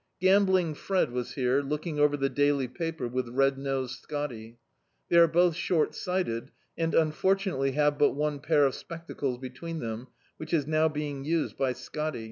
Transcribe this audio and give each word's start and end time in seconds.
"Gambling" 0.19 0.73
Fred 0.73 1.11
was 1.11 1.35
here, 1.35 1.61
looking 1.61 1.99
over 1.99 2.17
the 2.17 2.27
daily 2.27 2.67
paper 2.67 3.07
with 3.07 3.27
"Red 3.29 3.59
Nosed 3.59 4.01
Scotty." 4.01 4.57
They 5.09 5.17
are 5.17 5.27
both 5.27 5.55
short 5.55 5.93
sighted, 5.93 6.49
and, 6.75 6.95
unfortunately, 6.95 7.73
have 7.73 7.99
but 7.99 8.13
one 8.15 8.39
pair 8.39 8.65
of 8.65 8.73
spectacles 8.73 9.37
between 9.37 9.77
them, 9.77 10.07
which 10.37 10.55
is 10.55 10.65
now 10.65 10.89
being 10.89 11.23
used 11.23 11.55
by 11.55 11.73
"Scotty." 11.73 12.19